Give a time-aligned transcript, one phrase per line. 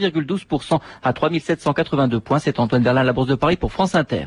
[0.00, 2.40] 1,12% à 3782 points.
[2.40, 4.26] C'est Antoine Berlin, la Bourse de Paris pour France Inter.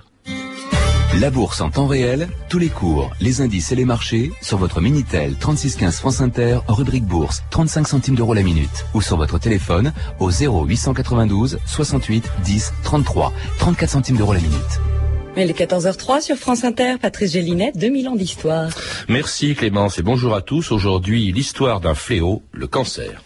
[1.19, 4.79] La bourse en temps réel, tous les cours, les indices et les marchés sur votre
[4.79, 9.91] Minitel 3615 France Inter, rubrique bourse, 35 centimes d'euros la minute ou sur votre téléphone
[10.19, 14.79] au 0892 68 10 33, 34 centimes d'euros la minute.
[15.35, 18.69] Il est 14h03 sur France Inter, Patrice Gélinet, 2000 ans d'histoire.
[19.09, 20.71] Merci Clémence et bonjour à tous.
[20.71, 23.21] Aujourd'hui, l'histoire d'un fléau, le cancer.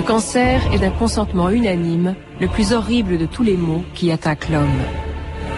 [0.00, 4.48] Le cancer est d'un consentement unanime le plus horrible de tous les maux qui attaquent
[4.48, 4.80] l'homme.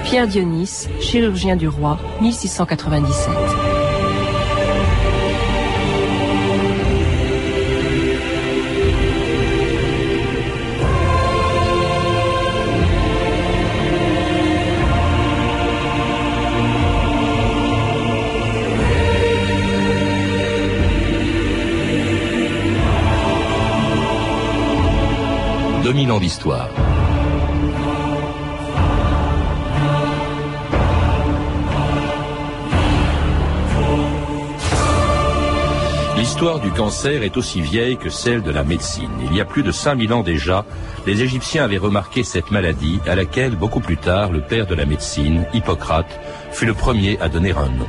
[0.03, 3.62] Pierre Dionys, chirurgien du roi, 1697.
[26.03, 26.69] 2000 ans d'histoire.
[36.17, 39.11] L'histoire du cancer est aussi vieille que celle de la médecine.
[39.25, 40.65] Il y a plus de 5000 ans déjà,
[41.07, 44.87] les Égyptiens avaient remarqué cette maladie à laquelle, beaucoup plus tard, le père de la
[44.87, 46.19] médecine, Hippocrate,
[46.51, 47.89] fut le premier à donner un nom.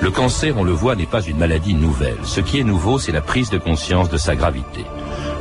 [0.00, 2.16] Le cancer, on le voit, n'est pas une maladie nouvelle.
[2.24, 4.86] Ce qui est nouveau, c'est la prise de conscience de sa gravité.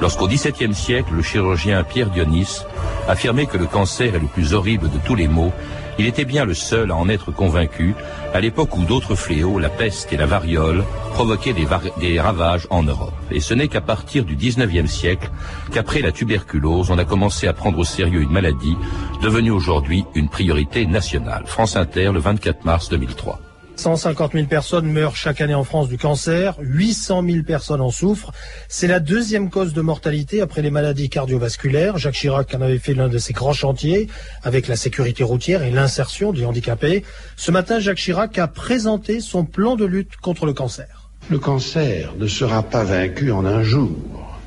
[0.02, 2.64] Lorsqu'au XVIIe siècle, le chirurgien Pierre Dionys
[3.08, 5.52] affirmait que le cancer est le plus horrible de tous les maux,
[6.00, 7.94] il était bien le seul à en être convaincu,
[8.34, 11.68] à l'époque où d'autres fléaux, la peste et la variole, provoquaient des,
[12.00, 13.14] des ravages en Europe.
[13.30, 15.30] Et ce n'est qu'à partir du XIXe siècle
[15.72, 18.78] qu'après la tuberculose, on a commencé à prendre au sérieux une maladie
[19.22, 21.44] devenue aujourd'hui une priorité nationale.
[21.46, 23.40] France Inter, le 24 mars 2003.
[23.76, 28.32] 150 000 personnes meurent chaque année en France du cancer, 800 000 personnes en souffrent.
[28.68, 31.98] C'est la deuxième cause de mortalité après les maladies cardiovasculaires.
[31.98, 34.08] Jacques Chirac en avait fait l'un de ses grands chantiers
[34.44, 37.04] avec la sécurité routière et l'insertion des handicapés.
[37.38, 41.10] Ce matin, Jacques Chirac a présenté son plan de lutte contre le cancer.
[41.30, 44.40] Le cancer ne sera pas vaincu en un jour,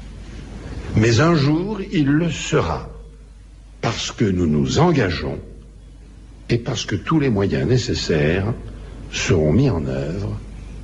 [0.96, 2.88] mais un jour il le sera,
[3.80, 5.38] parce que nous nous engageons
[6.50, 8.52] et parce que tous les moyens nécessaires
[9.14, 10.38] seront mis en œuvre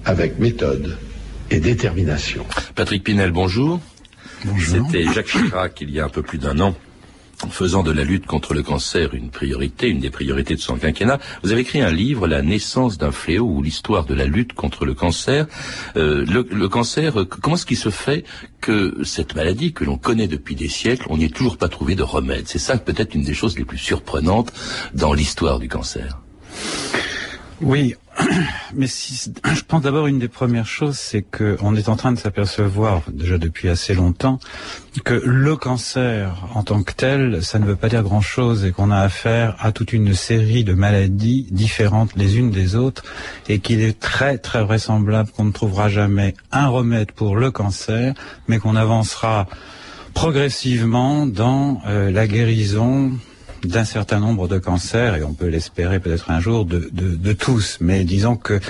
[0.04, 0.96] avec méthode
[1.50, 2.46] et détermination.
[2.74, 3.80] Patrick Pinel, bonjour.
[4.44, 4.86] Bonjour.
[4.86, 6.74] C'était Jacques Chirac il y a un peu plus d'un an
[7.48, 11.18] faisant de la lutte contre le cancer une priorité, une des priorités de son quinquennat,
[11.42, 14.84] vous avez écrit un livre, La naissance d'un fléau, ou l'histoire de la lutte contre
[14.84, 15.46] le cancer.
[15.96, 18.24] Euh, le, le, cancer, comment est-ce qu'il se fait
[18.60, 21.94] que cette maladie que l'on connaît depuis des siècles, on n'y ait toujours pas trouvé
[21.94, 22.46] de remède?
[22.46, 24.52] C'est ça peut-être une des choses les plus surprenantes
[24.94, 26.20] dans l'histoire du cancer.
[27.62, 27.94] Oui,
[28.74, 32.18] mais si, je pense d'abord une des premières choses, c'est qu'on est en train de
[32.18, 34.38] s'apercevoir, déjà depuis assez longtemps,
[35.04, 38.90] que le cancer en tant que tel, ça ne veut pas dire grand-chose et qu'on
[38.90, 43.04] a affaire à toute une série de maladies différentes les unes des autres
[43.48, 48.14] et qu'il est très très vraisemblable qu'on ne trouvera jamais un remède pour le cancer,
[48.48, 49.46] mais qu'on avancera
[50.14, 53.12] progressivement dans euh, la guérison
[53.64, 57.32] d'un certain nombre de cancers, et on peut l'espérer peut-être un jour, de, de, de,
[57.32, 57.78] tous.
[57.80, 58.60] Mais disons que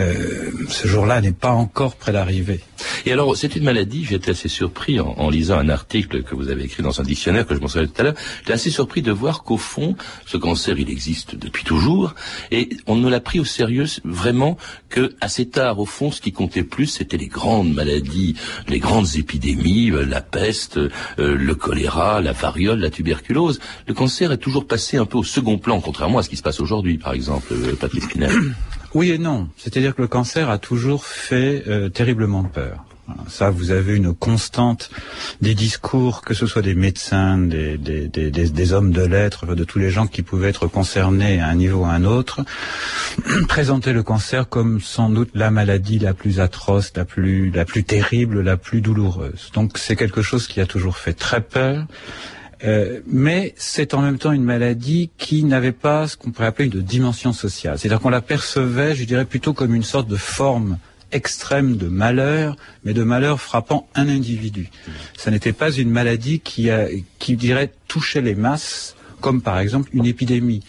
[0.00, 2.60] euh, ce jour-là n'est pas encore près d'arriver.
[3.06, 6.48] Et alors, c'est une maladie, j'étais assez surpris en, en, lisant un article que vous
[6.48, 9.12] avez écrit dans un dictionnaire que je mentionnais tout à l'heure, j'étais assez surpris de
[9.12, 9.96] voir qu'au fond,
[10.26, 12.14] ce cancer, il existe depuis toujours,
[12.50, 14.56] et on ne l'a pris au sérieux vraiment
[14.88, 15.78] que assez tard.
[15.78, 18.36] Au fond, ce qui comptait plus, c'était les grandes maladies,
[18.68, 23.60] les grandes épidémies, euh, la peste, euh, le choléra, la variole, la tuberculose.
[23.86, 26.60] Le cancer toujours passé un peu au second plan, contrairement à ce qui se passe
[26.60, 28.32] aujourd'hui, par exemple, euh, Patrick Pinel.
[28.94, 29.48] Oui et non.
[29.56, 32.84] C'est-à-dire que le cancer a toujours fait euh, terriblement peur.
[33.28, 34.90] Ça, vous avez une constante
[35.42, 39.64] des discours, que ce soit des médecins, des, des, des, des hommes de lettres, de
[39.64, 42.40] tous les gens qui pouvaient être concernés à un niveau ou à un autre,
[43.48, 47.84] présenter le cancer comme sans doute la maladie la plus atroce, la plus, la plus
[47.84, 49.50] terrible, la plus douloureuse.
[49.52, 51.86] Donc c'est quelque chose qui a toujours fait très peur.
[52.62, 56.68] Euh, mais c'est en même temps une maladie qui n'avait pas ce qu'on pourrait appeler
[56.68, 57.78] une dimension sociale.
[57.78, 60.78] C'est-à-dire qu'on la percevait, je dirais, plutôt comme une sorte de forme
[61.12, 64.70] extrême de malheur, mais de malheur frappant un individu.
[65.16, 66.68] Ça n'était pas une maladie qui,
[67.18, 70.62] qui dirait, touchait les masses, comme par exemple une épidémie.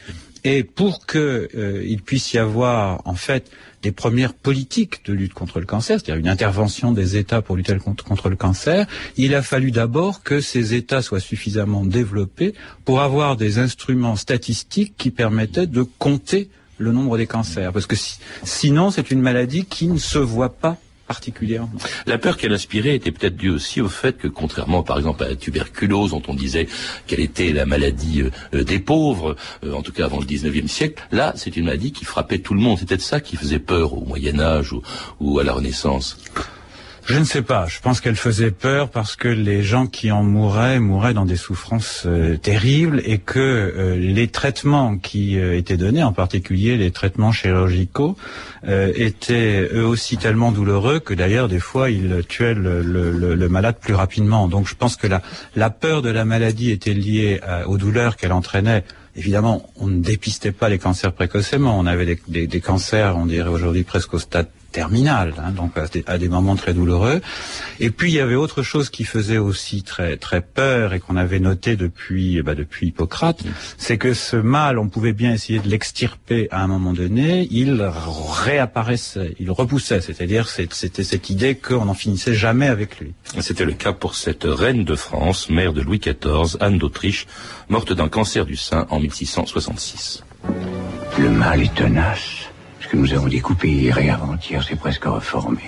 [0.43, 3.49] Et pour qu'il euh, puisse y avoir, en fait,
[3.85, 7.77] des premières politiques de lutte contre le cancer, c'est-à-dire une intervention des États pour lutter
[7.77, 13.01] contre, contre, le cancer, il a fallu d'abord que ces États soient suffisamment développés pour
[13.01, 16.49] avoir des instruments statistiques qui permettaient de compter
[16.79, 17.95] le nombre des cancers, parce que
[18.43, 20.77] sinon c'est une maladie qui ne se voit pas
[22.07, 25.29] La peur qu'elle inspirait était peut-être due aussi au fait que, contrairement par exemple à
[25.29, 26.67] la tuberculose, dont on disait
[27.07, 28.23] qu'elle était la maladie
[28.53, 31.91] euh, des pauvres, euh, en tout cas avant le 19e siècle, là c'est une maladie
[31.91, 32.79] qui frappait tout le monde.
[32.79, 34.73] C'était ça qui faisait peur au Moyen Âge
[35.19, 36.17] ou à la Renaissance.
[37.07, 37.67] Je ne sais pas.
[37.67, 41.35] Je pense qu'elle faisait peur parce que les gens qui en mouraient mouraient dans des
[41.35, 46.89] souffrances euh, terribles et que euh, les traitements qui euh, étaient donnés, en particulier les
[46.89, 48.17] traitements chirurgicaux,
[48.67, 54.47] étaient eux aussi tellement douloureux que d'ailleurs des fois ils tuaient le, malade plus rapidement.
[54.47, 58.83] Donc je pense que la, peur de la maladie était liée aux douleurs qu'elle entraînait
[59.15, 61.77] évidemment, on ne dépistait pas les cancers précocement.
[61.77, 65.71] On avait des, des, des cancers, on dirait aujourd'hui presque au stade terminale, hein, donc
[66.05, 67.21] à des, moments très douloureux.
[67.79, 71.15] Et puis il y avait autre chose qui faisait aussi très très peur et qu'on
[71.15, 73.41] avait noté depuis bah, depuis Hippocrate,
[73.77, 77.81] c'est que ce mal, on pouvait bien essayer de l'extirper à un moment donné, il
[78.43, 83.13] réapparaissait, il repoussait, c'est-à-dire c'était cette idée qu'on n'en finissait jamais avec lui.
[83.39, 87.27] C'était le cas pour cette reine de France, mère de Louis XIV, Anne d'Autriche,
[87.69, 90.25] morte d'un cancer du sein en 1666.
[91.17, 92.44] Le mal est tenace.
[92.85, 95.63] Ce que nous avons découpé hier et avant-hier, c'est presque reformé.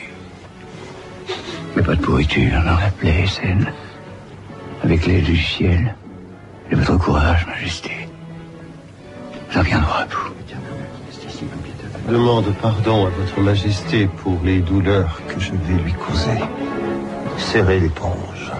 [1.76, 3.74] Mais pas de pourriture dans la plaie saine.
[4.84, 5.96] Avec l'aide du ciel
[6.70, 8.08] et votre courage, Majesté.
[9.50, 10.32] J'en viendrai à bout.
[12.08, 16.40] Demande pardon à votre Majesté pour les douleurs que je vais lui causer.
[17.40, 18.52] Serrez l'éponge.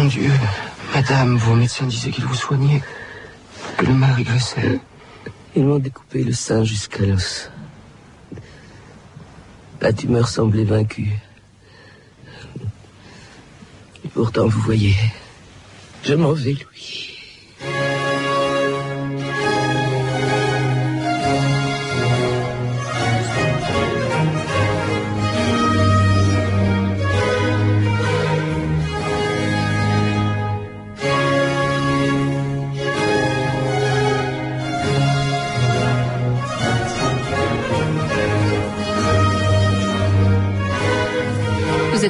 [0.00, 0.32] Mon Dieu,
[0.94, 2.82] madame, vos médecins disaient qu'il vous soignait,
[3.76, 4.80] que le mal régressait.
[5.54, 7.50] Ils m'ont découpé le sein jusqu'à l'os.
[9.82, 11.12] La tumeur semblait vaincue.
[14.02, 14.96] Et pourtant, vous voyez,
[16.02, 17.09] je m'en vais, Louis.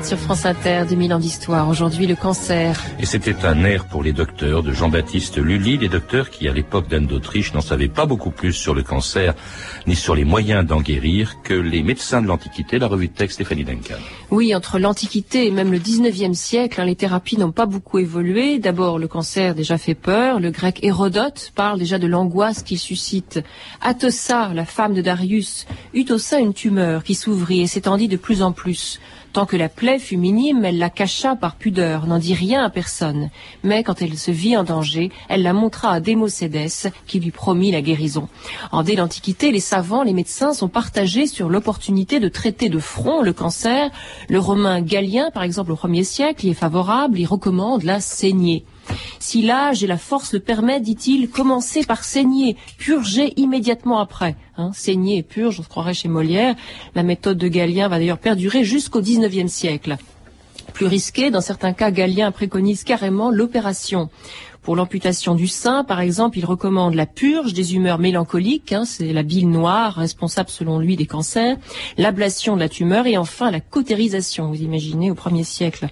[0.00, 1.68] Êtes sur France Inter, 2000 ans d'histoire.
[1.68, 2.80] Aujourd'hui, le cancer.
[2.98, 6.88] Et c'était un air pour les docteurs de Jean-Baptiste Lully, les docteurs qui, à l'époque
[6.88, 9.34] d'Anne d'Autriche, n'en savaient pas beaucoup plus sur le cancer,
[9.86, 13.34] ni sur les moyens d'en guérir, que les médecins de l'Antiquité, la revue de texte
[13.34, 13.96] Stéphanie Duncan.
[14.30, 18.58] Oui, entre l'Antiquité et même le 19e siècle, hein, les thérapies n'ont pas beaucoup évolué.
[18.58, 20.40] D'abord, le cancer déjà fait peur.
[20.40, 23.40] Le grec Hérodote parle déjà de l'angoisse qu'il suscite.
[23.82, 28.16] Atossa, la femme de Darius, eut au sein une tumeur qui s'ouvrit et s'étendit de
[28.16, 28.98] plus en plus.
[29.32, 32.70] Tant que la plaie fut minime, elle la cacha par pudeur, n'en dit rien à
[32.70, 33.30] personne.
[33.62, 37.70] Mais quand elle se vit en danger, elle la montra à Démocédès, qui lui promit
[37.70, 38.28] la guérison.
[38.72, 43.22] En dès l'Antiquité, les savants, les médecins sont partagés sur l'opportunité de traiter de front
[43.22, 43.90] le cancer.
[44.28, 48.64] Le romain Galien, par exemple, au 1er siècle, y est favorable, il recommande la saignée.
[49.18, 54.36] Si l'âge et la force le permettent, dit-il, commencez par saigner, purger immédiatement après.
[54.56, 56.54] Hein, saigner et purge, on se croirait chez Molière.
[56.94, 59.96] La méthode de Galien va d'ailleurs perdurer jusqu'au XIXe siècle.
[60.72, 64.08] Plus risqué, dans certains cas, Galien préconise carrément l'opération.
[64.62, 69.12] Pour l'amputation du sein, par exemple, il recommande la purge des humeurs mélancoliques, hein, c'est
[69.14, 71.56] la bile noire responsable selon lui des cancers,
[71.96, 75.88] l'ablation de la tumeur et enfin la cautérisation, vous imaginez, au premier siècle.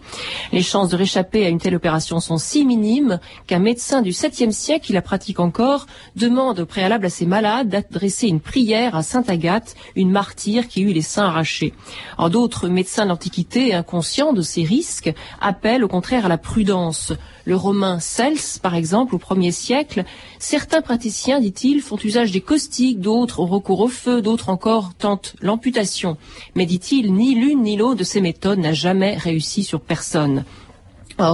[0.52, 4.50] Les chances de réchapper à une telle opération sont si minimes qu'un médecin du 7e
[4.50, 9.02] siècle, qui la pratique encore, demande au préalable à ses malades d'adresser une prière à
[9.02, 11.72] Sainte Agathe, une martyre qui eut les seins arrachés.
[12.18, 17.14] En d'autres médecins d'Antiquité, inconscients de ces risques, appellent au contraire à la prudence.
[17.48, 20.04] Le romain Cels, par exemple, au premier siècle,
[20.38, 25.34] certains praticiens, dit-il, font usage des caustiques, d'autres ont recours au feu, d'autres encore tentent
[25.40, 26.18] l'amputation.
[26.56, 30.44] Mais dit-il, ni l'une ni l'autre de ces méthodes n'a jamais réussi sur personne.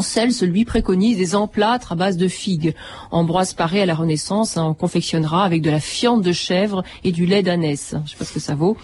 [0.02, 2.74] Cels, lui préconise des emplâtres à base de figues.
[3.10, 7.26] Ambroise Paré à la Renaissance en confectionnera avec de la fiente de chèvre et du
[7.26, 7.90] lait d'ânesse.
[7.92, 8.78] Je ne sais pas ce que ça vaut.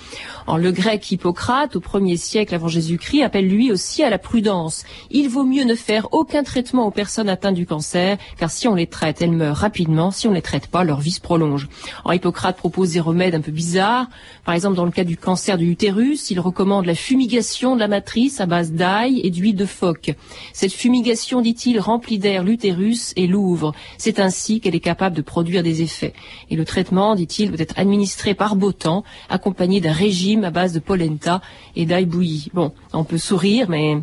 [0.46, 4.84] En le grec Hippocrate, au premier siècle avant Jésus-Christ, appelle lui aussi à la prudence.
[5.10, 8.74] Il vaut mieux ne faire aucun traitement aux personnes atteintes du cancer, car si on
[8.74, 10.10] les traite, elles meurent rapidement.
[10.10, 11.68] Si on ne les traite pas, leur vie se prolonge.
[12.04, 14.08] En Hippocrate propose des remèdes un peu bizarres.
[14.44, 17.88] Par exemple, dans le cas du cancer du utérus, il recommande la fumigation de la
[17.88, 20.14] matrice à base d'ail et d'huile de phoque.
[21.40, 23.72] Dit-il, remplit d'air l'utérus et l'ouvre.
[23.98, 26.12] C'est ainsi qu'elle est capable de produire des effets.
[26.50, 30.72] Et le traitement, dit-il, doit être administré par beau temps, accompagné d'un régime à base
[30.72, 31.40] de polenta
[31.76, 32.50] et d'ail bouilli.
[32.54, 33.98] Bon, on peut sourire, mais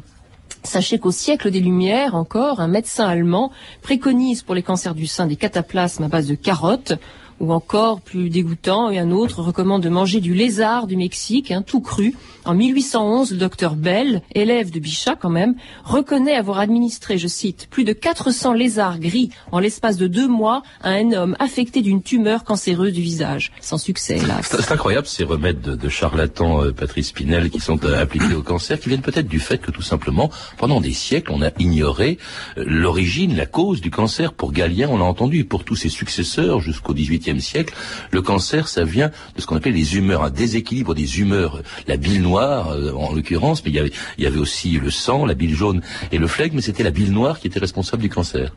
[0.63, 3.51] Sachez qu'au siècle des Lumières, encore, un médecin allemand
[3.82, 6.94] préconise pour les cancers du sein des cataplasmes à base de carottes,
[7.39, 11.63] ou encore plus dégoûtant, et un autre recommande de manger du lézard du Mexique, hein,
[11.65, 12.15] tout cru.
[12.46, 17.67] En 1811, le docteur Bell, élève de Bichat quand même, reconnaît avoir administré, je cite,
[17.70, 22.01] plus de 400 lézards gris en l'espace de deux mois à un homme affecté d'une
[22.01, 23.51] tumeur cancéreuse du visage.
[23.60, 24.48] Sans succès, hélas.
[24.50, 28.44] C'est incroyable ces remèdes de, de charlatans, euh, Patrice Pinel, qui sont euh, appliqués au
[28.44, 32.17] cancer, qui viennent peut-être du fait que tout simplement, pendant des siècles, on a ignoré
[32.58, 34.34] euh, l'origine, la cause du cancer.
[34.34, 36.94] Pour Galien, on l'a entendu, et pour tous ses successeurs jusqu'au
[37.41, 37.74] Siècle,
[38.12, 41.98] le cancer, ça vient de ce qu'on appelle les humeurs, un déséquilibre des humeurs, la
[41.98, 45.81] bile noire euh, en l'occurrence, mais il y, avait, aussi le sang, la bile jaune
[46.12, 48.55] et le flegme, mais c'était la bile noire qui était responsable du cancer.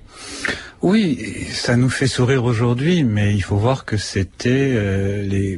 [0.83, 1.19] Oui,
[1.53, 5.57] ça nous fait sourire aujourd'hui, mais il faut voir que c'était euh,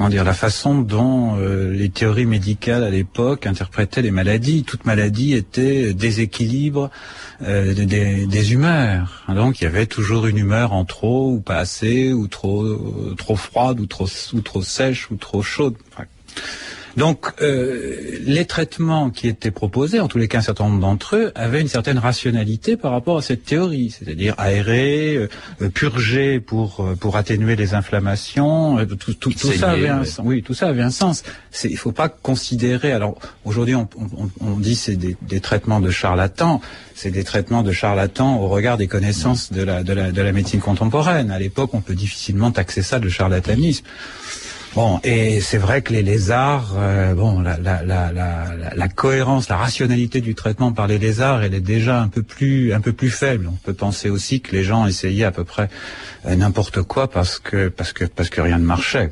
[0.00, 4.64] la façon dont euh, les théories médicales à l'époque interprétaient les maladies.
[4.64, 6.90] Toute maladie était déséquilibre
[7.40, 9.24] des, humeurs.
[9.28, 12.64] Donc il y avait toujours une humeur en trop ou pas assez, trop
[13.16, 15.76] trop froide, ou trop ou trop sèche, ou trop chaude.
[16.96, 21.16] Donc, euh, les traitements qui étaient proposés, en tous les cas un certain nombre d'entre
[21.16, 26.80] eux, avaient une certaine rationalité par rapport à cette théorie, c'est-à-dire aérer, euh, purger pour
[26.80, 30.24] euh, pour atténuer les inflammations, euh, tout, tout, tout ça avait un sens.
[30.24, 31.22] Oui, tout ça avait un sens.
[31.64, 32.92] Il faut pas considérer.
[32.92, 36.60] Alors aujourd'hui, on, on, on, dit c'est des, des, traitements de charlatans.
[36.94, 40.32] C'est des traitements de charlatans au regard des connaissances de la, de la, de la
[40.32, 41.30] médecine contemporaine.
[41.30, 43.84] À l'époque, on peut difficilement taxer ça de charlatanisme.
[44.74, 50.72] Bon, et c'est vrai que les lézards, euh, bon, la, cohérence, la rationalité du traitement
[50.72, 53.50] par les lézards, elle est déjà un peu plus, un peu plus faible.
[53.52, 55.68] On peut penser aussi que les gens essayaient à peu près
[56.24, 59.10] euh, n'importe quoi parce que, parce que, parce que rien ne marchait.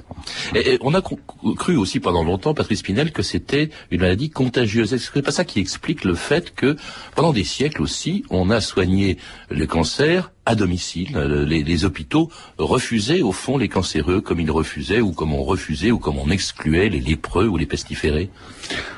[0.54, 4.96] Et, on a cru aussi pendant longtemps, Patrice Pinel, que c'était une maladie contagieuse.
[4.96, 6.76] C'est pas ça qui explique le fait que
[7.14, 9.18] pendant des siècles aussi, on a soigné
[9.50, 11.16] le cancer à domicile.
[11.46, 12.28] Les, les, hôpitaux
[12.58, 16.28] refusaient au fond les cancéreux comme ils refusaient ou comme on refusait ou comme on
[16.28, 18.30] excluait les lépreux ou les pestiférés.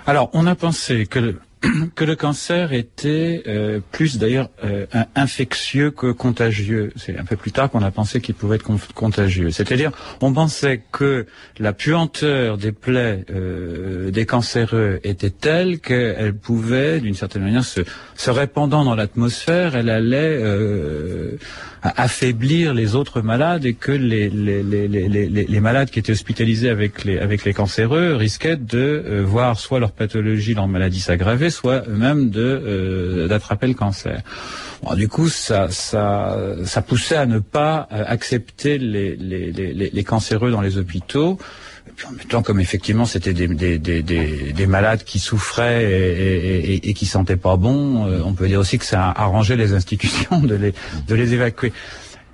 [0.07, 1.37] Alors on a pensé que
[1.95, 6.93] que le cancer était euh, plus d'ailleurs euh, infectieux que contagieux.
[6.97, 9.51] C'est un peu plus tard qu'on a pensé qu'il pouvait être contagieux.
[9.51, 11.27] C'est-à-dire, on pensait que
[11.59, 17.81] la puanteur des plaies euh, des cancéreux était telle qu'elle pouvait, d'une certaine manière, se,
[18.17, 21.37] se répandant dans l'atmosphère, elle allait euh,
[21.83, 27.05] affaiblir les autres malades et que les, les, les, les, malades qui étaient hospitalisés avec
[27.05, 31.83] les, avec les cancéreux risquaient de euh, voir soit leur pathologie, leur maladie s'aggraver, soit
[31.89, 34.23] eux-mêmes de, euh, d'attraper le cancer.
[34.85, 39.91] Bon, du coup, ça, ça, ça poussait à ne pas euh, accepter les, les, les,
[39.91, 41.39] les cancéreux dans les hôpitaux
[42.07, 46.89] en même temps, comme effectivement c'était des, des, des, des, malades qui souffraient et, et,
[46.89, 50.41] et, qui sentaient pas bon, euh, on peut dire aussi que ça a les institutions
[50.41, 50.75] de les,
[51.07, 51.73] de les évacuer.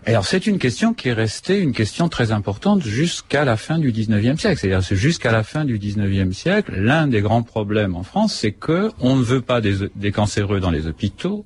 [0.06, 3.92] Alors c'est une question qui est restée une question très importante jusqu'à la fin du
[3.92, 4.58] 19e siècle.
[4.58, 8.90] C'est-à-dire jusqu'à la fin du 19e siècle, l'un des grands problèmes en France, c'est que
[9.00, 11.44] on ne veut pas des, des cancéreux dans les hôpitaux,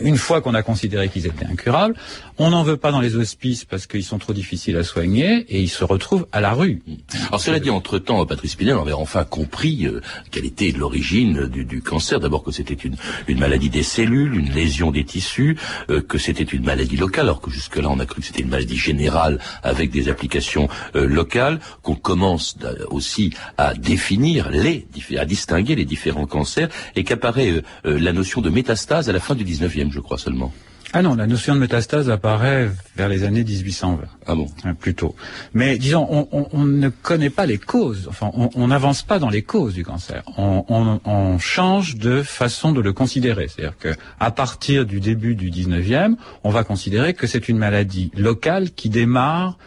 [0.00, 1.94] une fois qu'on a considéré qu'ils étaient incurables,
[2.40, 5.60] on n'en veut pas dans les hospices parce qu'ils sont trop difficiles à soigner et
[5.60, 6.80] ils se retrouvent à la rue.
[7.28, 12.18] Alors cela dit, entre-temps, Patrice Pinel avait enfin compris euh, quelle était l'origine du, cancer.
[12.18, 12.96] D'abord que c'était une,
[13.38, 15.58] maladie des cellules, une lésion des tissus,
[15.90, 18.48] euh, que c'était une maladie locale, alors que jusque-là on a cru que c'était une
[18.48, 22.56] maladie générale avec des applications euh, locales, qu'on commence
[22.88, 24.86] aussi à définir les,
[25.18, 29.44] à distinguer les différents cancers et qu'apparaît la notion de métastase à la fin du
[29.44, 30.52] 19e, je crois seulement.
[30.92, 34.04] Ah non, la notion de métastase apparaît vers les années 1820.
[34.26, 34.48] Ah bon?
[34.64, 35.14] Hein, Plutôt.
[35.54, 38.06] Mais disons, on, on, on, ne connaît pas les causes.
[38.08, 40.24] Enfin, on n'avance pas dans les causes du cancer.
[40.36, 43.46] On, change de façon de le considérer.
[43.48, 48.10] C'est-à-dire que à partir du début du 19e, on va considérer que c'est une maladie
[48.16, 49.58] locale qui démarre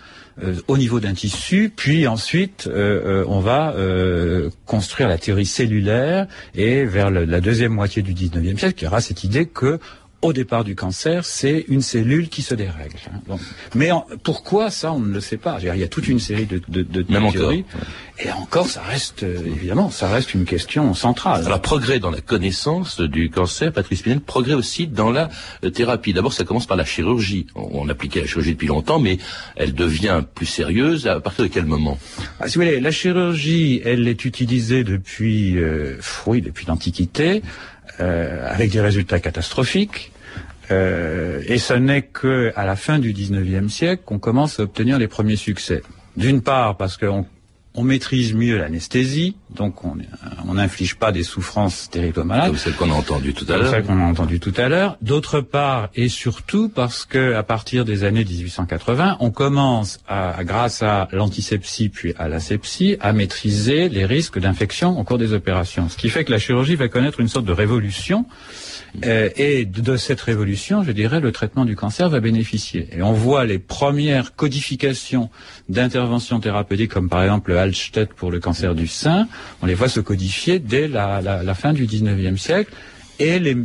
[0.42, 3.76] euh, au niveau d'un tissu, puis ensuite euh, euh, on va
[4.66, 8.88] construire la théorie cellulaire et vers le, la deuxième moitié du 19e siècle, il y
[8.88, 9.80] aura cette idée que
[10.24, 12.96] au départ du cancer, c'est une cellule qui se dérègle.
[13.30, 13.36] Hein.
[13.76, 13.90] mais
[14.24, 15.58] pourquoi ça, on ne le sait pas.
[15.62, 17.66] Il y a toute une série de, de, de théories.
[18.20, 21.46] Et encore, ça reste, euh, évidemment, ça reste une question centrale.
[21.46, 25.30] Alors, progrès dans la connaissance du cancer, Patrice Pinel, progrès aussi dans la
[25.64, 26.14] euh, thérapie.
[26.14, 27.48] D'abord, ça commence par la chirurgie.
[27.56, 29.18] On, on, appliquait la chirurgie depuis longtemps, mais
[29.56, 31.98] elle devient plus sérieuse à partir de quel moment?
[32.40, 37.42] Ah, Si vous voulez, la chirurgie, elle est utilisée depuis, euh, oui, depuis l'Antiquité,
[38.00, 40.13] euh, avec des résultats catastrophiques.
[40.72, 44.98] Euh, et ce n'est que à la fin du 19e siècle qu'on commence à obtenir
[44.98, 45.82] les premiers succès.
[46.16, 47.26] D'une part parce qu'on
[47.76, 52.48] on maîtrise mieux l'anesthésie, donc on n'inflige pas des souffrances terribles aux malades.
[52.48, 53.72] Comme celle qu'on a entendu tout à l'heure.
[53.72, 54.98] celle qu'on a entendu tout à l'heure.
[55.02, 60.84] D'autre part, et surtout parce que à partir des années 1880, on commence à, grâce
[60.84, 65.90] à l'antisepsie puis à l'asepsie, à maîtriser les risques d'infection au cours des opérations.
[65.90, 68.26] Ce qui fait que la chirurgie va connaître une sorte de révolution
[69.06, 72.88] euh, et de cette révolution, je dirais, le traitement du cancer va bénéficier.
[72.92, 75.30] Et on voit les premières codifications
[75.68, 79.28] d'interventions thérapeutiques, comme par exemple le Hallstatt pour le cancer du sein,
[79.62, 82.74] on les voit se codifier dès la, la, la fin du 19e siècle.
[83.20, 83.58] Et les,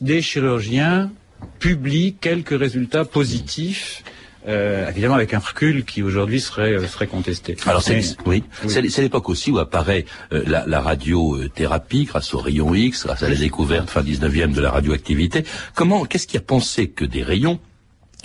[0.00, 1.10] des chirurgiens
[1.58, 4.02] publient quelques résultats positifs
[4.48, 7.56] euh, évidemment avec un recul qui aujourd'hui serait euh, serait contesté.
[7.66, 12.72] Alors c'est oui, c'est l'époque aussi où apparaît euh, la, la, radiothérapie grâce aux rayons
[12.72, 15.44] X, grâce à la découverte fin 19e de la radioactivité.
[15.74, 17.58] Comment qu'est-ce qui a pensé que des rayons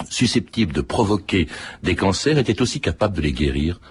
[0.10, 1.48] susceptibles de provoquer
[1.82, 3.82] des cancers étaient aussi capables de les guérir?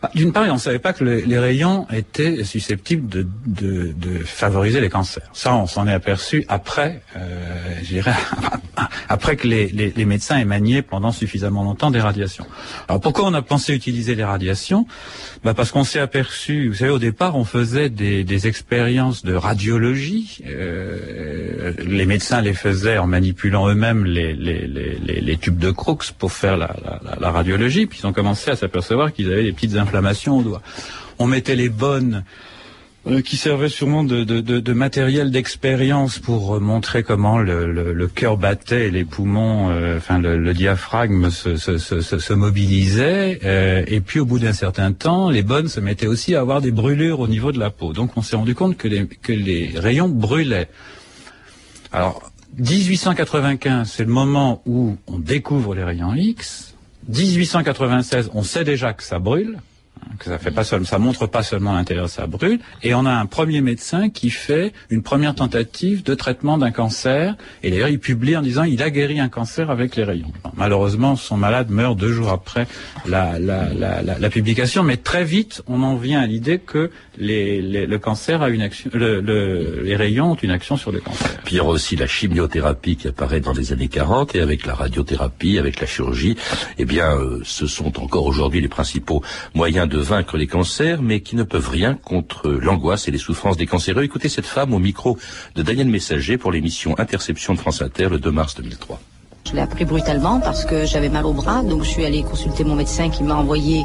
[0.00, 4.88] Bah, d'une part, on ne savait pas que les, rayons étaient susceptibles de, favoriser les
[4.88, 5.28] cancers.
[5.32, 8.14] Ça, on s'en est aperçu après, euh, je dirais,
[9.08, 12.46] après que les, médecins aient manié pendant suffisamment longtemps des radiations.
[12.88, 14.86] Alors pourquoi on a pensé utiliser les radiations?
[15.44, 20.40] Bah Parce qu'on s'est aperçu, vous savez, au départ, on faisait des, expériences de radiologie.
[20.46, 26.74] Euh, les médecins les faisaient en manipulant eux-mêmes les, tubes de Crookes pour faire la,
[26.84, 30.42] la, la radiologie, puis ils ont commencé à s'apercevoir qu'ils avaient des petites inflammations au
[30.42, 30.62] doigt.
[31.18, 32.24] On mettait les bonnes
[33.08, 39.04] euh, qui servaient sûrement de, matériel d'expérience pour euh, montrer comment le, cœur battait les
[39.04, 43.40] poumons, euh, enfin le, diaphragme se mobilisait.
[43.88, 46.70] et puis au bout d'un certain temps, les bonnes se mettaient aussi à avoir des
[46.70, 47.92] brûlures au niveau de la peau.
[47.92, 50.68] Donc on s'est rendu compte que les, que les rayons brûlaient.
[51.90, 56.71] Alors 1895, c'est le moment où on découvre les rayons X.
[57.08, 59.58] 1896, on sait déjà que ça brûle,
[60.22, 63.10] que ça fait pas seulement, ça montre pas seulement l'intérieur, ça brûle, et on a
[63.10, 67.98] un premier médecin qui fait une première tentative de traitement d'un cancer, et d'ailleurs il
[67.98, 70.32] publie en disant il a guéri un cancer avec les rayons.
[70.56, 72.66] malheureusement, son malade meurt deux jours après
[73.06, 77.60] la, la, la, la, publication, mais très vite on en vient à l'idée que les,
[77.60, 81.00] les, le cancer a une action, le, le, les rayons ont une action sur le
[81.00, 81.28] cancer.
[81.44, 84.66] Puis il y aura aussi la chimiothérapie qui apparaît dans les années 40 et avec
[84.66, 86.36] la radiothérapie, avec la chirurgie,
[86.78, 89.22] eh bien, euh, ce sont encore aujourd'hui les principaux
[89.54, 93.56] moyens de vaincre les cancers, mais qui ne peuvent rien contre l'angoisse et les souffrances
[93.56, 94.02] des cancéreux.
[94.02, 95.16] Écoutez cette femme au micro
[95.54, 99.00] de Daniel Messager pour l'émission Interception de France Inter le 2 mars 2003.
[99.48, 102.62] Je l'ai appris brutalement parce que j'avais mal au bras, donc je suis allée consulter
[102.62, 103.84] mon médecin qui m'a envoyé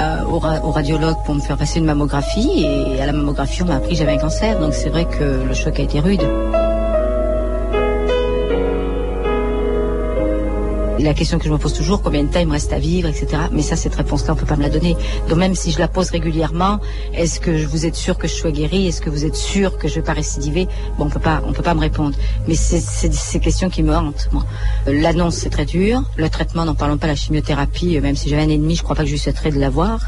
[0.00, 3.66] euh, au, au, radiologue pour me faire passer une mammographie et à la mammographie on
[3.66, 6.22] m'a appris que j'avais un cancer, donc c'est vrai que le choc a été rude.
[11.02, 13.08] La question que je me pose toujours, combien de temps il me reste à vivre,
[13.08, 13.26] etc.
[13.52, 14.96] Mais ça, cette réponse-là, on peut pas me la donner.
[15.28, 16.80] Donc même si je la pose régulièrement,
[17.14, 19.88] est-ce que vous êtes sûr que je sois guéri Est-ce que vous êtes sûr que
[19.88, 20.68] je vais pas récidiver?
[20.98, 22.16] Bon, on peut pas, on peut pas me répondre.
[22.48, 24.28] Mais c'est ces questions qui me hantent.
[24.32, 24.44] Moi.
[24.88, 26.02] Euh, l'annonce, c'est très dur.
[26.16, 28.96] Le traitement, n'en parlons pas, la chimiothérapie, euh, même si j'avais un ennemi, je crois
[28.96, 30.00] pas que je souhaiterais de l'avoir.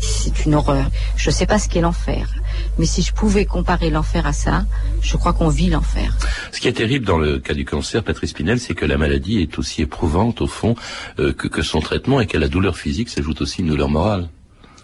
[0.00, 0.86] C'est une horreur.
[1.16, 2.28] Je sais pas ce qu'est l'enfer.
[2.78, 4.66] Mais si je pouvais comparer l'enfer à ça,
[5.00, 6.16] je crois qu'on vit l'enfer.
[6.52, 9.40] Ce qui est terrible dans le cas du cancer, Patrice Pinel, c'est que la maladie
[9.40, 10.74] est aussi éprouvante au fond
[11.18, 14.28] euh, que, que, son traitement et qu'à la douleur physique s'ajoute aussi une douleur morale.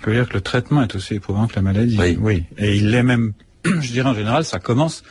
[0.02, 1.96] Je veux dire que le traitement est aussi éprouvant que la maladie.
[1.98, 2.16] Oui.
[2.20, 2.44] oui.
[2.58, 3.32] Et il l'est même,
[3.64, 5.02] je dirais en général, ça commence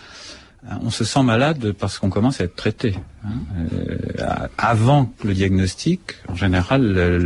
[0.81, 2.95] on se sent malade parce qu'on commence à être traité.
[3.25, 3.29] Hein.
[3.73, 7.17] Euh, avant le diagnostic, en général,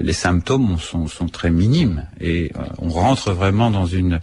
[0.00, 4.20] les symptômes sont, sont, très minimes et euh, on rentre vraiment dans une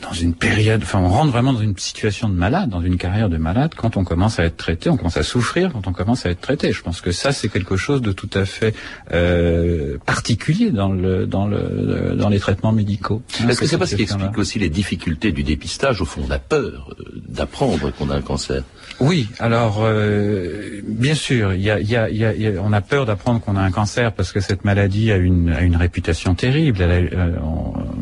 [0.00, 3.28] dans une période, enfin on rentre vraiment dans une situation de malade, dans une carrière
[3.28, 6.24] de malade quand on commence à être traité, on commence à souffrir quand on commence
[6.24, 6.72] à être traité.
[6.72, 8.74] Je pense que ça c'est quelque chose de tout à fait
[9.12, 13.22] euh, particulier dans le dans le dans les traitements médicaux.
[13.48, 16.30] Est-ce que c'est pas ce qui explique aussi les difficultés du dépistage Au fond, on
[16.30, 18.62] a peur euh, d'apprendre qu'on a un cancer?
[19.00, 23.06] Oui, alors euh, bien sûr, il y a, y, a, y a, on a peur
[23.06, 26.82] d'apprendre qu'on a un cancer parce que cette maladie a une, a une réputation terrible,
[26.82, 27.36] elle a euh,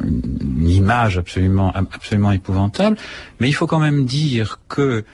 [0.04, 2.96] une image absolument absolument épouvantable.
[3.38, 5.04] Mais il faut quand même dire que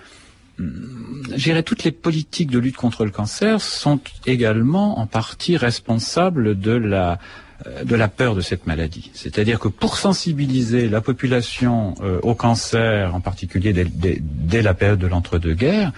[1.34, 6.72] J'irais toutes les politiques de lutte contre le cancer sont également en partie responsables de
[6.72, 7.18] la
[7.66, 9.10] euh, peur de cette maladie.
[9.12, 15.06] C'est-à-dire que pour sensibiliser la population euh, au cancer, en particulier dès la période de
[15.06, 15.92] l'entre-deux-guerres,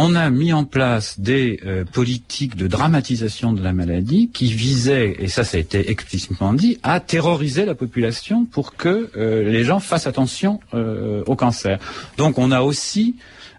[0.00, 5.16] on a mis en place des euh, politiques de dramatisation de la maladie qui visaient,
[5.18, 9.64] et ça ça a été explicitement dit, à terroriser la population pour que euh, les
[9.64, 11.78] gens fassent attention euh, au cancer.
[12.16, 13.16] Donc on a aussi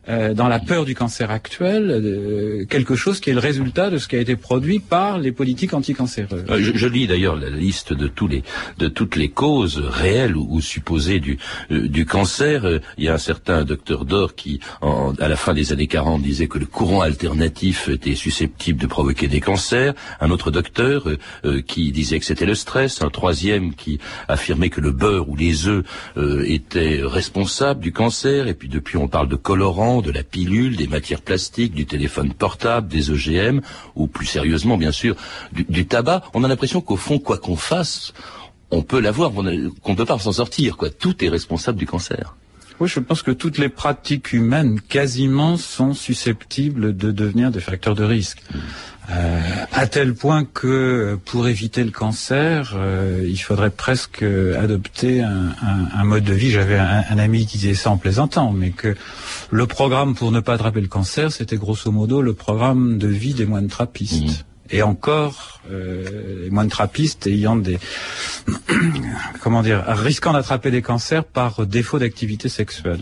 [0.10, 3.98] euh, dans la peur du cancer actuel, euh, quelque chose qui est le résultat de
[3.98, 6.46] ce qui a été produit par les politiques anticancéreuses.
[6.50, 8.44] Euh, je, je, lis d'ailleurs la liste de tous les
[8.78, 11.38] de toutes les causes réelles ou, ou supposées du
[11.72, 12.66] euh, du cancer.
[12.98, 16.22] Il y a un certain docteur Dor qui, en, à la fin des années 40,
[16.22, 19.94] disait que le courant alternatif était susceptible de provoquer des cancers.
[20.20, 21.08] Un autre docteur
[21.68, 23.02] qui disait que c'était le stress.
[23.02, 25.84] Un troisième qui affirmait que le beurre ou les œufs
[26.46, 28.48] étaient responsables du cancer.
[28.48, 32.34] Et puis depuis, on parle de colorants de la pilule, des matières plastiques, du téléphone
[32.34, 33.62] portable, des OGM,
[33.96, 35.16] ou plus sérieusement, bien sûr,
[35.52, 36.24] du, du tabac.
[36.34, 38.14] On a l'impression qu'au fond, quoi qu'on fasse,
[38.72, 40.78] on peut l'avoir, qu'on ne peut pas s'en sortir.
[40.78, 40.90] Quoi.
[40.90, 42.36] Tout est responsable du cancer.
[42.80, 47.96] Oui, je pense que toutes les pratiques humaines, quasiment, sont susceptibles de devenir des facteurs
[47.96, 48.42] de risque.
[48.54, 48.60] Mmh.
[49.12, 49.40] Euh,
[49.72, 56.24] à tel point que pour éviter le cancer, euh, il faudrait presque adopter un, mode
[56.24, 56.52] de vie.
[56.52, 58.96] J'avais un, un, ami qui disait ça en plaisantant, mais que
[59.50, 63.34] le programme pour ne pas attraper le cancer, c'était grosso modo le programme de vie
[63.34, 64.24] des moines trappistes.
[64.24, 67.80] Mmh et encore euh, les moines trappistes ayant des
[69.42, 73.02] comment dire risquant d'attraper des cancers par défaut d'activité sexuelle.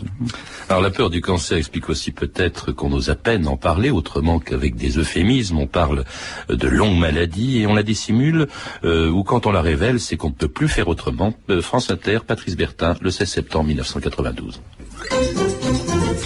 [0.68, 4.38] Alors la peur du cancer explique aussi peut-être qu'on ose à peine en parler autrement
[4.38, 5.58] qu'avec des euphémismes.
[5.58, 6.04] On parle
[6.48, 8.48] de longues maladies et on la dissimule
[8.84, 11.34] euh, ou quand on la révèle, c'est qu'on ne peut plus faire autrement.
[11.50, 14.60] Euh, France Inter, Patrice Bertin, le 16 septembre 1992.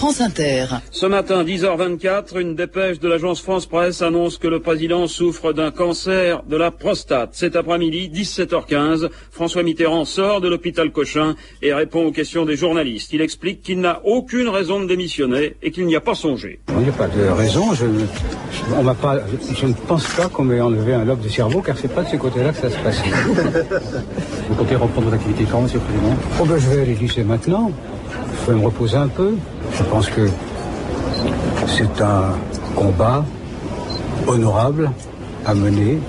[0.03, 0.65] France Inter.
[0.91, 5.71] Ce matin, 10h24, une dépêche de l'agence France Presse annonce que le président souffre d'un
[5.71, 7.29] cancer de la prostate.
[7.31, 13.13] Cet après-midi, 17h15, François Mitterrand sort de l'hôpital Cochin et répond aux questions des journalistes.
[13.13, 16.59] Il explique qu'il n'a aucune raison de démissionner et qu'il n'y a pas songé.
[16.67, 17.73] Il n'y a pas de raison.
[17.73, 17.85] Je,
[18.77, 19.19] on m'a pas,
[19.57, 22.09] je ne pense pas qu'on m'ait enlevé un lobe de cerveau car c'est pas de
[22.09, 23.01] ce côté-là que ça se passe.
[24.49, 26.21] Vous comptez reprendre votre activité quand, monsieur le président?
[26.41, 27.71] Oh ben, je vais aller lycée maintenant.
[28.45, 29.35] Je vais me reposer un peu.
[29.73, 30.29] Je pense que
[31.67, 32.33] c'est un
[32.75, 33.23] combat
[34.27, 34.91] honorable
[35.45, 35.99] à mener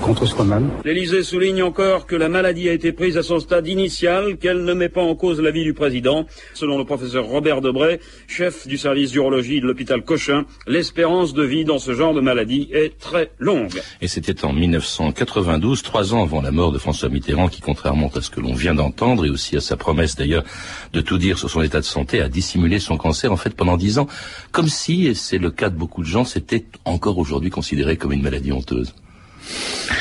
[0.00, 0.70] contre soi-même.
[0.84, 4.74] L'Élysée souligne encore que la maladie a été prise à son stade initial, qu'elle ne
[4.74, 6.26] met pas en cause la vie du président.
[6.54, 11.64] Selon le professeur Robert Debray, chef du service d'urologie de l'hôpital Cochin, l'espérance de vie
[11.64, 13.80] dans ce genre de maladie est très longue.
[14.00, 18.20] Et c'était en 1992, trois ans avant la mort de François Mitterrand, qui, contrairement à
[18.20, 20.44] ce que l'on vient d'entendre, et aussi à sa promesse d'ailleurs
[20.92, 23.76] de tout dire sur son état de santé, a dissimulé son cancer en fait pendant
[23.76, 24.06] dix ans,
[24.52, 28.12] comme si, et c'est le cas de beaucoup de gens, c'était encore aujourd'hui considéré comme
[28.12, 28.94] une maladie honteuse.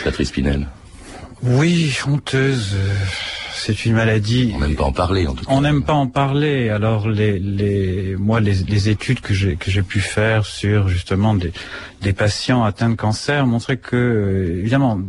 [0.03, 0.67] Patrice Pinel.
[1.43, 2.75] Oui, honteuse.
[3.57, 4.51] C'est une maladie.
[4.55, 5.51] On n'aime pas en parler, en tout cas.
[5.51, 6.69] On n'aime pas en parler.
[6.69, 11.33] Alors, les, les, moi, les, les études que j'ai que j'ai pu faire sur justement
[11.33, 11.51] des,
[12.01, 14.99] des patients atteints de cancer montraient que, évidemment,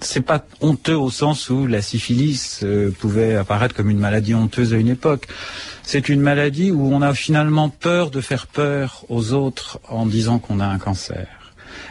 [0.00, 4.72] c'est pas honteux au sens où la syphilis euh, pouvait apparaître comme une maladie honteuse
[4.72, 5.26] à une époque.
[5.82, 10.38] C'est une maladie où on a finalement peur de faire peur aux autres en disant
[10.38, 11.43] qu'on a un cancer.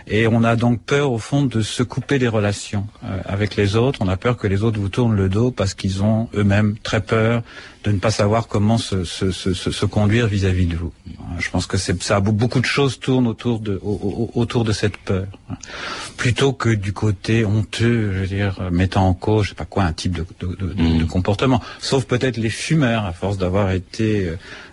[0.08, 3.76] Et on a donc peur, au fond, de se couper des relations euh, avec les
[3.76, 4.00] autres.
[4.02, 7.02] On a peur que les autres vous tournent le dos parce qu'ils ont eux-mêmes très
[7.02, 7.44] peur
[7.84, 10.94] de ne pas savoir comment se, se, se, se conduire vis-à-vis -vis de vous.
[11.40, 15.28] Je pense que ça, beaucoup de choses tournent autour de, autour de cette peur,
[16.18, 19.84] plutôt que du côté honteux, je veux dire, mettant en cause, je sais pas quoi,
[19.84, 20.98] un type de, de, de, mmh.
[21.00, 21.62] de comportement.
[21.80, 24.30] Sauf peut-être les fumeurs, à force d'avoir été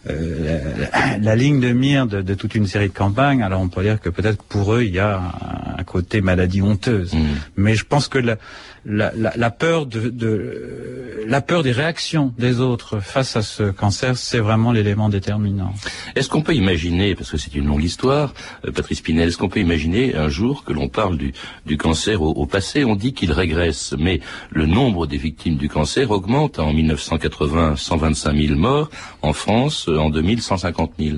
[0.08, 3.42] euh, la, la, ligne de mire de, de, toute une série de campagnes.
[3.42, 6.62] Alors on peut dire que peut-être pour eux il y a un, un côté maladie
[6.62, 7.12] honteuse.
[7.14, 7.26] Mmh.
[7.56, 8.36] Mais je pense que la,
[8.84, 13.64] la, la, la peur de, de, la peur des réactions des autres face à ce
[13.70, 15.72] cancer, c'est vraiment l'élément déterminant.
[16.16, 18.34] Est-ce qu'on peut imaginer, parce que c'est une longue histoire,
[18.66, 21.32] euh, Patrice Pinel, est-ce qu'on peut imaginer un jour que l'on parle du,
[21.66, 22.84] du cancer au, au passé?
[22.84, 26.58] On dit qu'il régresse, mais le nombre des victimes du cancer augmente.
[26.58, 28.90] En 1980, 125 000 morts.
[29.22, 31.16] En France, en 2000, 150 000.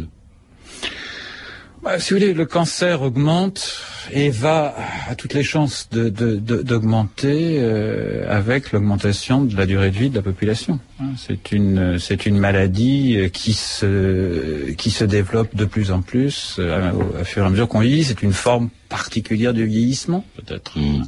[1.82, 4.72] Bah, si vous voulez, le cancer augmente et va
[5.08, 10.22] à toutes les chances d'augmenter euh, avec l'augmentation de la durée de vie de la
[10.22, 10.78] population.
[11.16, 16.92] C'est une c'est une maladie qui se qui se développe de plus en plus euh,
[16.92, 18.04] au, à fur et à mesure qu'on vieillit.
[18.04, 20.78] C'est une forme particulière de vieillissement peut-être.
[20.78, 21.02] Mmh.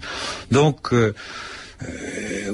[0.51, 1.15] Donc euh,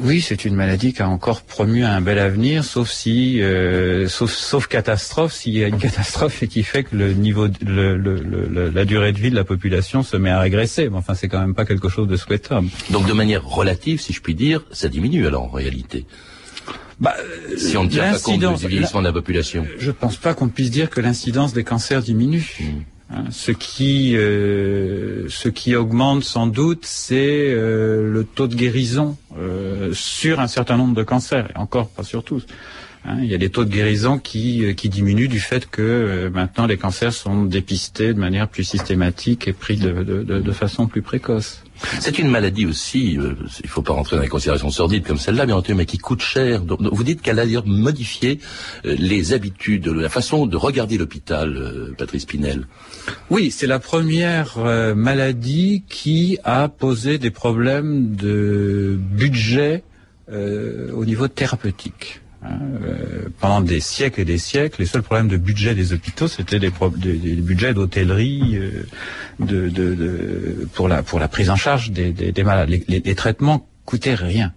[0.03, 4.33] oui, c'est une maladie qui a encore promu un bel avenir, sauf si, euh, sauf,
[4.33, 8.71] sauf catastrophe, s'il y a une catastrophe et qui fait que le niveau, le, le,
[8.71, 10.89] la durée de vie de la population se met à régresser.
[10.89, 12.69] Mais enfin, c'est quand même pas quelque chose de souhaitable.
[12.91, 16.07] Donc, de manière relative, si je puis dire, ça diminue alors en réalité.
[16.99, 17.15] Bah,
[17.57, 19.67] si on ne tient pas compte du vieillissement de la population.
[19.79, 22.47] Je ne pense pas qu'on puisse dire que l'incidence des cancers diminue.
[22.61, 22.81] Hmm.
[23.13, 29.17] Hein, ce qui, euh, ce qui augmente sans doute, c'est euh, le taux de guérison
[29.37, 32.47] euh, sur un certain nombre de cancers, et encore pas sur tous.
[33.05, 36.67] Hein, il y a des taux de guérison qui, qui diminuent du fait que maintenant
[36.67, 41.03] les cancers sont dépistés de manière plus systématique et pris de, de, de façon plus
[41.03, 41.65] précoce.
[42.01, 45.19] C'est une maladie aussi, euh, il ne faut pas rentrer dans les considérations sordides comme
[45.19, 46.63] celle-là, bien entendu, mais qui coûte cher.
[46.65, 48.41] Vous dites qu'elle a d'ailleurs modifié
[48.85, 52.67] euh, les habitudes, la façon de regarder l'hôpital, euh, Patrice Pinel.
[53.31, 54.59] Oui, c'est la première
[54.95, 59.83] maladie qui a posé des problèmes de budget
[60.29, 62.21] au niveau thérapeutique.
[62.43, 66.27] Hein, euh, pendant des siècles et des siècles, les seuls problèmes de budget des hôpitaux,
[66.27, 68.87] c'était des, des, budgets d'hôtellerie, euh,
[69.41, 72.71] de, de, de, pour, la, pour la prise en charge des, des malades.
[72.71, 74.55] Les, les, les, traitements coûtaient rien.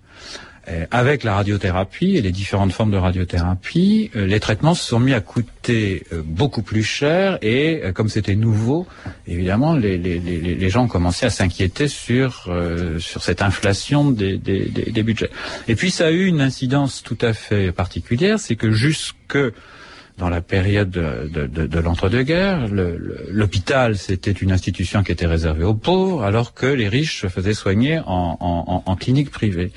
[0.70, 5.00] Euh, avec la radiothérapie et les différentes formes de radiothérapie, euh, les traitements se sont
[5.00, 8.88] mis à coûter euh, beaucoup plus cher et comme c'était nouveau,
[9.28, 12.50] évidemment, les, les, les, gens ont commencé à s'inquiéter sur,
[13.00, 15.32] sur cette inflation des, des, des, budgets.
[15.68, 19.38] Et puis ça a eu une incidence tout à fait particulière, c'est que jusque
[20.18, 22.68] dans la période de, de, de, l'entre-deux-guerres,
[23.30, 27.54] l'hôpital c'était une institution qui était réservée aux pauvres, alors que les riches se faisaient
[27.54, 29.72] soigner en, en, en clinique privée.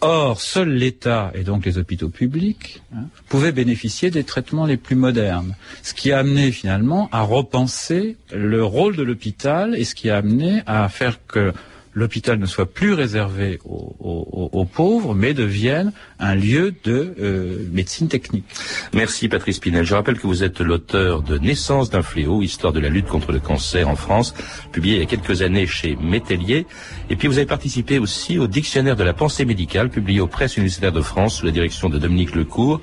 [0.00, 4.96] Or, seul l'État et donc les hôpitaux publics hein, pouvaient bénéficier des traitements les plus
[4.96, 10.10] modernes, ce qui a amené finalement à repenser le rôle de l'hôpital et ce qui
[10.10, 11.52] a amené à faire que
[11.94, 18.44] l'hôpital ne soit plus réservé aux, pauvres, mais devienne un lieu de euh, médecine technique.
[18.92, 19.84] Merci Patrice Pinel.
[19.84, 23.30] Je rappelle que vous êtes l'auteur de Naissance d'un fléau, histoire de la lutte contre
[23.30, 24.34] le cancer en France,
[24.72, 26.66] publié il y a quelques années chez Métellier.
[27.10, 30.56] Et puis vous avez participé aussi au Dictionnaire de la pensée médicale, publié aux presses
[30.56, 32.80] universitaires de France sous la direction de Dominique Lecourt.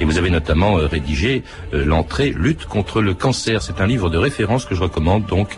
[0.00, 3.62] Et vous avez notamment euh, rédigé euh, l'entrée Lutte contre le cancer.
[3.62, 5.56] C'est un livre de référence que je recommande, donc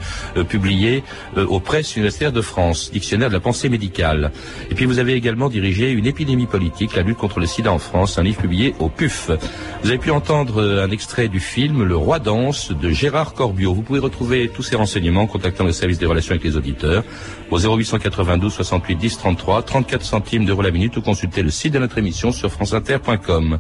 [0.49, 1.03] publié
[1.37, 4.33] aux presses universitaires de France dictionnaire de la pensée médicale.
[4.71, 7.79] Et puis vous avez également dirigé une épidémie politique, la lutte contre le sida en
[7.79, 9.31] France, un livre publié au PUF.
[9.83, 13.75] Vous avez pu entendre un extrait du film Le Roi danse de Gérard Corbiot.
[13.75, 17.05] Vous pouvez retrouver tous ces renseignements en contactant le service des relations avec les auditeurs
[17.51, 21.79] au 0892 68 10 33, 34 centimes d'euros la minute ou consulter le site de
[21.79, 23.59] notre émission sur franceinter.com.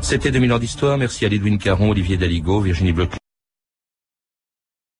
[0.00, 0.98] C'était 2000 ans d'histoire.
[0.98, 3.21] Merci à Lidwin Caron, Olivier Daligo, Virginie Bloch.